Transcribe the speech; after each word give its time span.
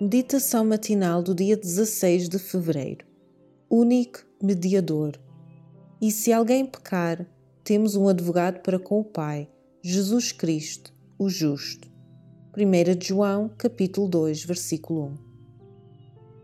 Meditação 0.00 0.64
matinal 0.64 1.24
do 1.24 1.34
dia 1.34 1.56
16 1.56 2.28
de 2.28 2.38
fevereiro. 2.38 3.04
Único 3.68 4.24
mediador. 4.40 5.18
E 6.00 6.12
se 6.12 6.32
alguém 6.32 6.64
pecar, 6.64 7.26
temos 7.64 7.96
um 7.96 8.06
advogado 8.06 8.60
para 8.60 8.78
com 8.78 9.00
o 9.00 9.04
Pai, 9.04 9.48
Jesus 9.82 10.30
Cristo, 10.30 10.94
o 11.18 11.28
justo. 11.28 11.90
1 12.56 13.04
João, 13.04 13.50
capítulo 13.58 14.06
2, 14.06 14.44
versículo 14.44 15.06
1. 15.06 15.14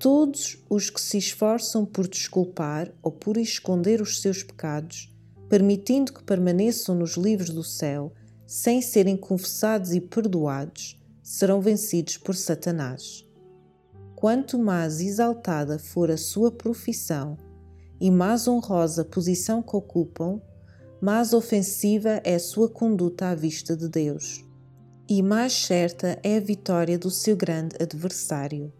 Todos 0.00 0.58
os 0.68 0.90
que 0.90 1.00
se 1.00 1.16
esforçam 1.16 1.86
por 1.86 2.08
desculpar 2.08 2.92
ou 3.00 3.12
por 3.12 3.36
esconder 3.36 4.02
os 4.02 4.20
seus 4.20 4.42
pecados, 4.42 5.14
permitindo 5.48 6.12
que 6.12 6.24
permaneçam 6.24 6.96
nos 6.96 7.12
livros 7.12 7.50
do 7.50 7.62
céu, 7.62 8.12
sem 8.44 8.82
serem 8.82 9.16
confessados 9.16 9.94
e 9.94 10.00
perdoados, 10.00 11.00
serão 11.22 11.60
vencidos 11.60 12.16
por 12.16 12.34
Satanás. 12.34 13.25
Quanto 14.16 14.58
mais 14.58 15.02
exaltada 15.02 15.78
for 15.78 16.10
a 16.10 16.16
sua 16.16 16.50
profissão 16.50 17.36
e 18.00 18.10
mais 18.10 18.48
honrosa 18.48 19.04
posição 19.04 19.62
que 19.62 19.76
ocupam, 19.76 20.40
mais 21.02 21.34
ofensiva 21.34 22.22
é 22.24 22.36
a 22.36 22.40
sua 22.40 22.66
conduta 22.66 23.28
à 23.28 23.34
vista 23.34 23.76
de 23.76 23.90
Deus, 23.90 24.42
e 25.06 25.22
mais 25.22 25.52
certa 25.52 26.18
é 26.22 26.38
a 26.38 26.40
vitória 26.40 26.98
do 26.98 27.10
seu 27.10 27.36
grande 27.36 27.76
adversário. 27.78 28.72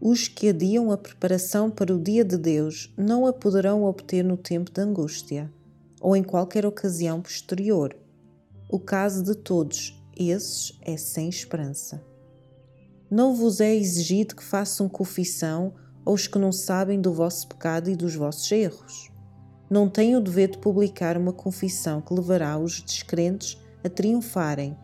Os 0.00 0.26
que 0.26 0.48
adiam 0.48 0.90
a 0.90 0.98
preparação 0.98 1.70
para 1.70 1.94
o 1.94 2.02
dia 2.02 2.24
de 2.24 2.36
Deus 2.36 2.92
não 2.98 3.26
a 3.26 3.32
poderão 3.32 3.84
obter 3.84 4.24
no 4.24 4.36
tempo 4.36 4.72
de 4.72 4.80
angústia 4.80 5.50
ou 6.00 6.16
em 6.16 6.22
qualquer 6.24 6.66
ocasião 6.66 7.22
posterior. 7.22 7.96
O 8.68 8.80
caso 8.80 9.22
de 9.22 9.36
todos 9.36 10.04
esses 10.18 10.76
é 10.82 10.96
sem 10.96 11.28
esperança. 11.28 12.02
Não 13.14 13.32
vos 13.32 13.60
é 13.60 13.72
exigido 13.72 14.34
que 14.34 14.42
façam 14.42 14.88
confissão 14.88 15.72
aos 16.04 16.26
que 16.26 16.36
não 16.36 16.50
sabem 16.50 17.00
do 17.00 17.12
vosso 17.12 17.46
pecado 17.46 17.88
e 17.88 17.94
dos 17.94 18.16
vossos 18.16 18.50
erros. 18.50 19.08
Não 19.70 19.88
têm 19.88 20.16
o 20.16 20.20
dever 20.20 20.50
de 20.50 20.58
publicar 20.58 21.16
uma 21.16 21.32
confissão 21.32 22.00
que 22.00 22.12
levará 22.12 22.58
os 22.58 22.82
descrentes 22.82 23.56
a 23.84 23.88
triunfarem, 23.88 24.76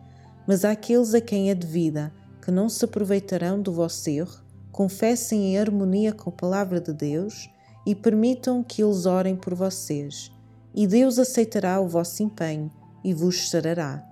mas 0.47 0.63
àqueles 0.63 1.13
a 1.13 1.19
quem 1.19 1.49
é 1.49 1.53
devida, 1.53 2.09
que 2.41 2.51
não 2.51 2.69
se 2.69 2.85
aproveitarão 2.85 3.61
do 3.61 3.73
vosso 3.73 4.09
erro, 4.09 4.41
confessem 4.71 5.51
em 5.51 5.59
harmonia 5.59 6.13
com 6.13 6.29
a 6.29 6.33
palavra 6.33 6.79
de 6.79 6.93
Deus 6.93 7.49
e 7.85 7.93
permitam 7.93 8.63
que 8.63 8.81
eles 8.81 9.05
orem 9.05 9.35
por 9.35 9.53
vocês, 9.53 10.31
e 10.73 10.87
Deus 10.87 11.19
aceitará 11.19 11.81
o 11.81 11.87
vosso 11.89 12.23
empenho 12.23 12.71
e 13.03 13.13
vos 13.13 13.49
sarará. 13.49 14.10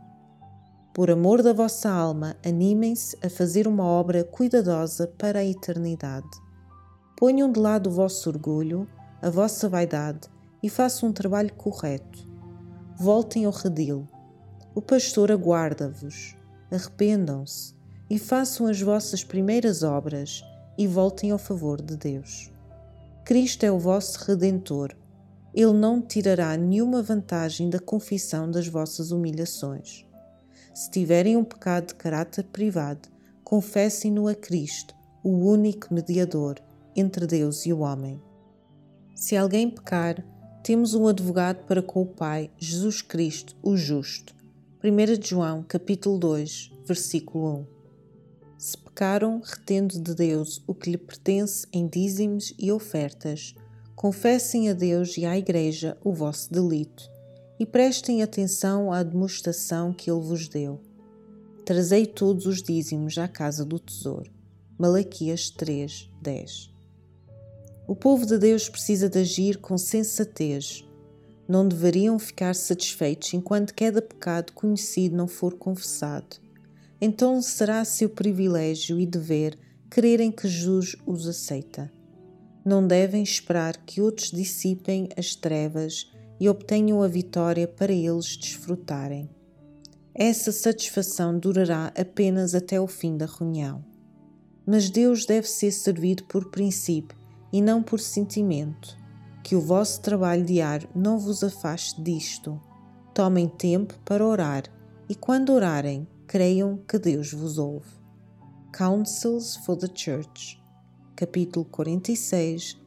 Por 0.93 1.11
amor 1.11 1.43
da 1.43 1.53
vossa 1.53 1.89
alma, 1.89 2.35
animem-se 2.43 3.15
a 3.23 3.29
fazer 3.29 3.67
uma 3.67 3.83
obra 3.83 4.23
cuidadosa 4.23 5.07
para 5.17 5.39
a 5.39 5.45
eternidade. 5.45 6.27
Ponham 7.15 7.51
de 7.51 7.59
lado 7.59 7.87
o 7.89 7.93
vosso 7.93 8.29
orgulho, 8.29 8.87
a 9.21 9.29
vossa 9.29 9.69
vaidade 9.69 10.27
e 10.63 10.69
façam 10.69 11.09
um 11.09 11.13
trabalho 11.13 11.53
correto. 11.53 12.27
Voltem 12.97 13.45
ao 13.45 13.51
redil. 13.51 14.07
O 14.73 14.81
pastor 14.81 15.31
aguarda-vos. 15.31 16.35
Arrependam-se 16.71 17.75
e 18.09 18.17
façam 18.17 18.65
as 18.65 18.81
vossas 18.81 19.23
primeiras 19.23 19.83
obras 19.83 20.43
e 20.77 20.87
voltem 20.87 21.29
ao 21.31 21.37
favor 21.37 21.81
de 21.81 21.95
Deus. 21.95 22.51
Cristo 23.23 23.63
é 23.63 23.71
o 23.71 23.77
vosso 23.77 24.25
redentor. 24.25 24.95
Ele 25.53 25.73
não 25.73 26.01
tirará 26.01 26.57
nenhuma 26.57 27.03
vantagem 27.03 27.69
da 27.69 27.79
confissão 27.79 28.49
das 28.49 28.67
vossas 28.67 29.11
humilhações. 29.11 30.08
Se 30.73 30.89
tiverem 30.91 31.35
um 31.35 31.43
pecado 31.43 31.87
de 31.87 31.95
caráter 31.95 32.43
privado, 32.45 33.09
confessem-no 33.43 34.27
a 34.27 34.35
Cristo, 34.35 34.93
o 35.23 35.29
único 35.29 35.93
mediador 35.93 36.59
entre 36.95 37.25
Deus 37.25 37.65
e 37.65 37.73
o 37.73 37.79
homem. 37.79 38.21
Se 39.15 39.35
alguém 39.35 39.69
pecar, 39.69 40.23
temos 40.63 40.93
um 40.93 41.07
advogado 41.07 41.65
para 41.65 41.81
com 41.81 42.03
o 42.03 42.05
Pai, 42.05 42.51
Jesus 42.57 43.01
Cristo, 43.01 43.55
o 43.61 43.75
justo. 43.75 44.35
1 44.83 45.21
João, 45.21 45.63
capítulo 45.63 46.17
2, 46.17 46.71
versículo 46.85 47.59
1. 47.59 47.65
Se 48.57 48.77
pecaram, 48.77 49.41
retendo 49.43 49.99
de 49.99 50.13
Deus 50.13 50.63
o 50.67 50.75
que 50.75 50.91
lhe 50.91 50.97
pertence 50.97 51.65
em 51.73 51.87
dízimos 51.87 52.53
e 52.57 52.71
ofertas, 52.71 53.55
confessem 53.95 54.69
a 54.69 54.73
Deus 54.73 55.17
e 55.17 55.25
à 55.25 55.37
Igreja 55.37 55.97
o 56.03 56.13
vosso 56.13 56.53
delito 56.53 57.18
e 57.59 57.65
prestem 57.65 58.23
atenção 58.23 58.91
à 58.91 59.03
demonstração 59.03 59.91
que 59.91 60.09
ele 60.09 60.21
vos 60.21 60.47
deu. 60.47 60.79
Trazei 61.65 62.05
todos 62.05 62.45
os 62.45 62.63
dízimos 62.63 63.17
à 63.17 63.27
casa 63.27 63.65
do 63.65 63.77
tesouro. 63.77 64.31
Malaquias 64.77 65.49
3, 65.49 66.09
10. 66.21 66.73
O 67.85 67.95
povo 67.95 68.25
de 68.25 68.37
Deus 68.37 68.69
precisa 68.69 69.09
de 69.09 69.19
agir 69.19 69.57
com 69.57 69.77
sensatez. 69.77 70.85
Não 71.47 71.67
deveriam 71.67 72.17
ficar 72.17 72.55
satisfeitos 72.55 73.33
enquanto 73.33 73.73
cada 73.75 74.01
pecado 74.01 74.53
conhecido 74.53 75.17
não 75.17 75.27
for 75.27 75.55
confessado. 75.55 76.37
Então 77.01 77.41
será 77.41 77.83
seu 77.83 78.09
privilégio 78.09 78.99
e 78.99 79.05
dever 79.05 79.57
crerem 79.89 80.31
que 80.31 80.47
Jesus 80.47 80.95
os 81.05 81.27
aceita. 81.27 81.91
Não 82.63 82.85
devem 82.85 83.23
esperar 83.23 83.75
que 83.77 84.01
outros 84.01 84.31
dissipem 84.31 85.09
as 85.17 85.35
trevas 85.35 86.11
e 86.39 86.47
obtenham 86.47 87.03
a 87.03 87.07
vitória 87.07 87.67
para 87.67 87.91
eles 87.91 88.37
desfrutarem. 88.37 89.29
Essa 90.13 90.51
satisfação 90.51 91.37
durará 91.37 91.91
apenas 91.97 92.55
até 92.55 92.79
o 92.79 92.87
fim 92.87 93.17
da 93.17 93.25
reunião. 93.25 93.83
Mas 94.65 94.89
Deus 94.89 95.25
deve 95.25 95.47
ser 95.47 95.71
servido 95.71 96.23
por 96.25 96.49
princípio 96.49 97.17
e 97.51 97.61
não 97.61 97.81
por 97.81 97.99
sentimento. 97.99 98.97
Que 99.43 99.55
o 99.55 99.61
vosso 99.61 100.01
trabalho 100.01 100.45
diário 100.45 100.89
não 100.93 101.17
vos 101.17 101.43
afaste 101.43 102.01
disto. 102.01 102.61
Tomem 103.13 103.47
tempo 103.47 103.97
para 104.05 104.25
orar 104.25 104.63
e, 105.07 105.15
quando 105.15 105.53
orarem, 105.53 106.07
creiam 106.27 106.77
que 106.87 106.99
Deus 106.99 107.33
vos 107.33 107.57
ouve. 107.57 107.89
Counsels 108.77 109.55
for 109.57 109.75
the 109.75 109.89
Church, 109.93 110.61
capítulo 111.15 111.65
46, 111.65 112.78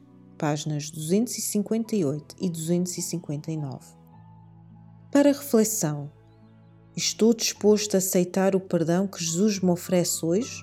páginas 0.43 0.91
258 0.91 2.35
e 2.37 2.49
259. 2.49 3.79
Para 5.09 5.29
reflexão, 5.31 6.11
estou 6.97 7.33
disposto 7.33 7.95
a 7.95 7.99
aceitar 7.99 8.53
o 8.53 8.59
perdão 8.59 9.07
que 9.07 9.23
Jesus 9.23 9.61
me 9.61 9.69
oferece 9.69 10.25
hoje? 10.25 10.61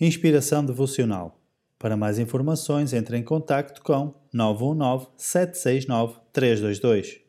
Inspiração 0.00 0.64
devocional. 0.64 1.36
Para 1.80 1.96
mais 1.96 2.20
informações, 2.20 2.92
entre 2.92 3.18
em 3.18 3.24
contato 3.24 3.82
com 3.82 4.14
919 4.32 5.08
769 5.16 6.20
322. 6.32 7.23